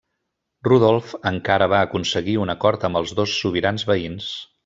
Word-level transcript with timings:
Rodolf 0.67 1.11
encara 1.31 1.67
va 1.75 1.83
aconseguir 1.89 2.35
un 2.47 2.53
acord 2.55 2.89
amb 2.91 3.01
els 3.03 3.15
dos 3.21 3.37
sobirans 3.43 3.87
veïns. 3.93 4.35